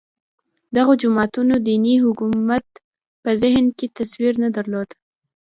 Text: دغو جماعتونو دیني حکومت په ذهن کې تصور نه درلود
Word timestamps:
دغو 0.75 0.93
جماعتونو 1.01 1.55
دیني 1.65 1.95
حکومت 2.05 2.65
په 3.23 3.29
ذهن 3.41 3.65
کې 3.77 3.85
تصور 3.97 4.33
نه 4.43 4.49
درلود 4.55 4.89